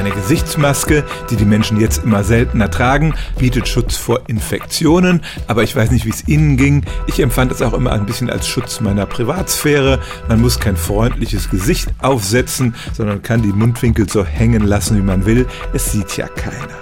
Eine 0.00 0.12
Gesichtsmaske, 0.12 1.04
die 1.28 1.36
die 1.36 1.44
Menschen 1.44 1.78
jetzt 1.78 2.04
immer 2.04 2.24
seltener 2.24 2.70
tragen, 2.70 3.12
bietet 3.36 3.68
Schutz 3.68 3.98
vor 3.98 4.22
Infektionen, 4.28 5.20
aber 5.46 5.62
ich 5.62 5.76
weiß 5.76 5.90
nicht, 5.90 6.06
wie 6.06 6.10
es 6.10 6.26
Ihnen 6.26 6.56
ging. 6.56 6.86
Ich 7.06 7.20
empfand 7.20 7.52
es 7.52 7.60
auch 7.60 7.74
immer 7.74 7.92
ein 7.92 8.06
bisschen 8.06 8.30
als 8.30 8.48
Schutz 8.48 8.80
meiner 8.80 9.04
Privatsphäre. 9.04 9.98
Man 10.26 10.40
muss 10.40 10.58
kein 10.58 10.78
freundliches 10.78 11.50
Gesicht 11.50 11.90
aufsetzen, 11.98 12.74
sondern 12.94 13.20
kann 13.20 13.42
die 13.42 13.52
Mundwinkel 13.52 14.08
so 14.08 14.24
hängen 14.24 14.62
lassen, 14.62 14.96
wie 14.96 15.02
man 15.02 15.26
will. 15.26 15.46
Es 15.74 15.92
sieht 15.92 16.16
ja 16.16 16.28
keiner. 16.28 16.78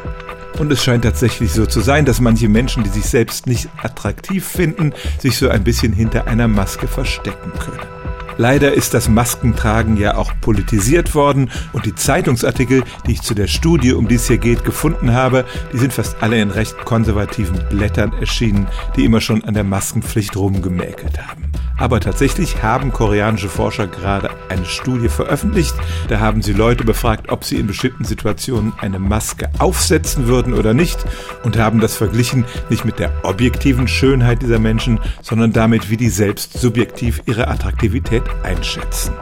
Und 0.60 0.70
es 0.70 0.84
scheint 0.84 1.02
tatsächlich 1.02 1.50
so 1.50 1.66
zu 1.66 1.80
sein, 1.80 2.04
dass 2.04 2.20
manche 2.20 2.48
Menschen, 2.48 2.84
die 2.84 2.90
sich 2.90 3.06
selbst 3.06 3.48
nicht 3.48 3.68
attraktiv 3.82 4.46
finden, 4.46 4.92
sich 5.18 5.38
so 5.38 5.48
ein 5.48 5.64
bisschen 5.64 5.92
hinter 5.92 6.28
einer 6.28 6.46
Maske 6.46 6.86
verstecken 6.86 7.50
können. 7.58 7.97
Leider 8.38 8.72
ist 8.72 8.94
das 8.94 9.08
Maskentragen 9.08 9.96
ja 9.96 10.16
auch 10.16 10.32
politisiert 10.40 11.16
worden 11.16 11.50
und 11.72 11.86
die 11.86 11.94
Zeitungsartikel, 11.94 12.84
die 13.06 13.12
ich 13.12 13.22
zu 13.22 13.34
der 13.34 13.48
Studie, 13.48 13.92
um 13.92 14.06
die 14.06 14.14
es 14.14 14.28
hier 14.28 14.38
geht, 14.38 14.64
gefunden 14.64 15.12
habe, 15.12 15.44
die 15.72 15.78
sind 15.78 15.92
fast 15.92 16.22
alle 16.22 16.40
in 16.40 16.50
recht 16.50 16.84
konservativen 16.84 17.58
Blättern 17.68 18.12
erschienen, 18.12 18.68
die 18.94 19.04
immer 19.04 19.20
schon 19.20 19.42
an 19.44 19.54
der 19.54 19.64
Maskenpflicht 19.64 20.36
rumgemäkelt 20.36 21.18
haben. 21.18 21.47
Aber 21.78 22.00
tatsächlich 22.00 22.62
haben 22.62 22.92
koreanische 22.92 23.48
Forscher 23.48 23.86
gerade 23.86 24.30
eine 24.48 24.64
Studie 24.64 25.08
veröffentlicht. 25.08 25.74
Da 26.08 26.20
haben 26.20 26.42
sie 26.42 26.52
Leute 26.52 26.84
befragt, 26.84 27.30
ob 27.30 27.44
sie 27.44 27.56
in 27.56 27.66
bestimmten 27.66 28.04
Situationen 28.04 28.72
eine 28.78 28.98
Maske 28.98 29.48
aufsetzen 29.58 30.26
würden 30.26 30.54
oder 30.54 30.74
nicht 30.74 30.98
und 31.44 31.56
haben 31.56 31.80
das 31.80 31.96
verglichen 31.96 32.44
nicht 32.68 32.84
mit 32.84 32.98
der 32.98 33.12
objektiven 33.22 33.88
Schönheit 33.88 34.42
dieser 34.42 34.58
Menschen, 34.58 34.98
sondern 35.22 35.52
damit, 35.52 35.88
wie 35.88 35.96
die 35.96 36.10
selbst 36.10 36.54
subjektiv 36.54 37.22
ihre 37.26 37.48
Attraktivität 37.48 38.24
einschätzen. 38.42 39.14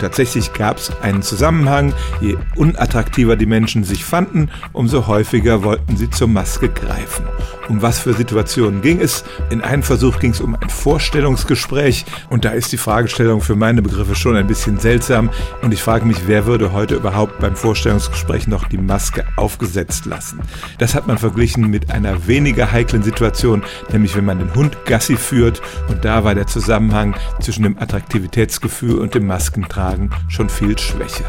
Tatsächlich 0.00 0.52
gab 0.52 0.78
es 0.78 0.90
einen 1.02 1.22
Zusammenhang. 1.22 1.92
Je 2.20 2.36
unattraktiver 2.56 3.36
die 3.36 3.46
Menschen 3.46 3.84
sich 3.84 4.04
fanden, 4.04 4.50
umso 4.72 5.06
häufiger 5.06 5.62
wollten 5.62 5.96
sie 5.96 6.10
zur 6.10 6.28
Maske 6.28 6.68
greifen. 6.68 7.24
Um 7.68 7.82
was 7.82 8.00
für 8.00 8.12
Situationen 8.12 8.82
ging 8.82 9.00
es? 9.00 9.24
In 9.50 9.60
einem 9.60 9.82
Versuch 9.82 10.18
ging 10.18 10.32
es 10.32 10.40
um 10.40 10.56
ein 10.56 10.68
Vorstellungsgespräch 10.68 12.04
und 12.28 12.44
da 12.44 12.50
ist 12.50 12.72
die 12.72 12.76
Fragestellung 12.76 13.40
für 13.40 13.54
meine 13.54 13.82
Begriffe 13.82 14.14
schon 14.14 14.36
ein 14.36 14.46
bisschen 14.46 14.78
seltsam 14.78 15.30
und 15.62 15.72
ich 15.72 15.82
frage 15.82 16.04
mich, 16.04 16.26
wer 16.26 16.46
würde 16.46 16.72
heute 16.72 16.96
überhaupt 16.96 17.38
beim 17.38 17.54
Vorstellungsgespräch 17.54 18.48
noch 18.48 18.68
die 18.68 18.78
Maske 18.78 19.24
aufgesetzt 19.36 20.06
lassen? 20.06 20.40
Das 20.78 20.94
hat 20.94 21.06
man 21.06 21.18
verglichen 21.18 21.68
mit 21.68 21.90
einer 21.92 22.26
weniger 22.26 22.72
heiklen 22.72 23.02
Situation, 23.02 23.62
nämlich 23.92 24.16
wenn 24.16 24.24
man 24.24 24.40
den 24.40 24.54
Hund 24.54 24.76
Gassi 24.84 25.16
führt 25.16 25.62
und 25.88 26.04
da 26.04 26.24
war 26.24 26.34
der 26.34 26.48
Zusammenhang 26.48 27.14
zwischen 27.40 27.62
dem 27.62 27.78
Attraktivitätsgefühl 27.78 28.98
und 28.98 29.14
dem 29.14 29.26
Maskentragen 29.26 29.81
schon 30.28 30.48
viel 30.48 30.78
schwächer. 30.78 31.24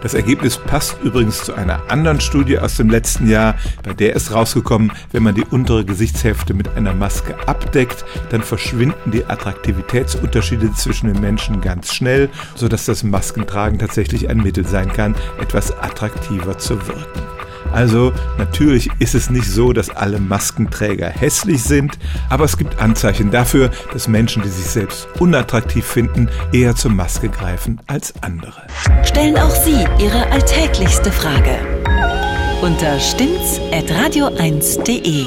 Das 0.00 0.14
Ergebnis 0.14 0.56
passt 0.58 0.96
übrigens 1.02 1.42
zu 1.42 1.54
einer 1.54 1.90
anderen 1.90 2.20
Studie 2.20 2.58
aus 2.58 2.76
dem 2.76 2.88
letzten 2.88 3.28
Jahr, 3.28 3.56
bei 3.82 3.94
der 3.94 4.14
ist 4.14 4.32
rausgekommen, 4.32 4.92
wenn 5.10 5.24
man 5.24 5.34
die 5.34 5.44
untere 5.44 5.84
Gesichtshälfte 5.84 6.54
mit 6.54 6.68
einer 6.76 6.94
Maske 6.94 7.34
abdeckt, 7.46 8.04
dann 8.30 8.42
verschwinden 8.42 9.10
die 9.10 9.26
Attraktivitätsunterschiede 9.26 10.72
zwischen 10.74 11.12
den 11.12 11.20
Menschen 11.20 11.60
ganz 11.60 11.92
schnell, 11.92 12.28
sodass 12.54 12.84
das 12.84 13.02
Maskentragen 13.02 13.80
tatsächlich 13.80 14.28
ein 14.28 14.38
Mittel 14.38 14.66
sein 14.66 14.92
kann, 14.92 15.16
etwas 15.40 15.76
attraktiver 15.76 16.56
zu 16.58 16.86
wirken. 16.86 17.22
Also 17.72 18.12
natürlich 18.38 18.90
ist 18.98 19.14
es 19.14 19.30
nicht 19.30 19.50
so, 19.50 19.72
dass 19.72 19.90
alle 19.90 20.18
Maskenträger 20.18 21.08
hässlich 21.08 21.62
sind, 21.62 21.98
aber 22.30 22.44
es 22.44 22.56
gibt 22.56 22.80
Anzeichen 22.80 23.30
dafür, 23.30 23.70
dass 23.92 24.08
Menschen, 24.08 24.42
die 24.42 24.48
sich 24.48 24.66
selbst 24.66 25.08
unattraktiv 25.18 25.84
finden, 25.84 26.28
eher 26.52 26.74
zur 26.74 26.90
Maske 26.90 27.28
greifen 27.28 27.80
als 27.86 28.14
andere. 28.22 28.62
Stellen 29.04 29.36
auch 29.36 29.54
Sie 29.54 29.86
Ihre 29.98 30.30
alltäglichste 30.30 31.12
Frage 31.12 31.58
unter 32.60 32.98
stimmt's@radio1.de. 32.98 35.26